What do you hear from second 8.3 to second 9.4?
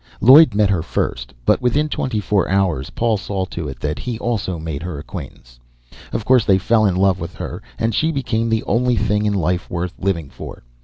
the only thing in